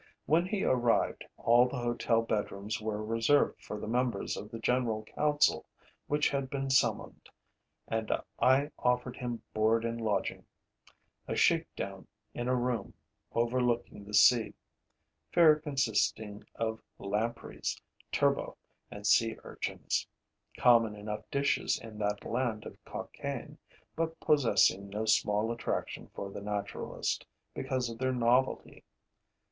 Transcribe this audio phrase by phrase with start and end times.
[0.25, 5.03] When he arrived, all the hotel bedrooms were reserved for the members of the general
[5.05, 5.67] council
[6.07, 7.29] which had been summoned;
[7.87, 10.43] and I offered him board and lodging:
[11.27, 12.95] a shakedown in a room
[13.33, 14.55] overlooking the sea;
[15.31, 17.79] fare consisting of lampreys,
[18.11, 18.55] turbot
[18.89, 20.07] and sea urchins:
[20.57, 23.59] common enough dishes in that land of Cockayne,
[23.95, 28.83] but possessing no small attraction for the naturalist, because of their novelty.